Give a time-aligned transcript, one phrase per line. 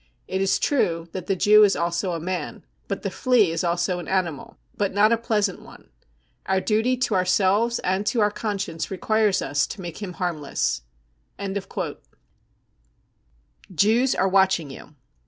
[0.27, 2.65] It is true that the Jew is also a man...
[2.87, 5.91] but the flea is also an animal— but not a pleasant one...
[6.47, 9.67] our duty to ourselves and to our conscience requires us...
[9.67, 10.81] to make | him harmless."
[11.37, 11.53] I
[13.75, 14.95] Jews are Watching You!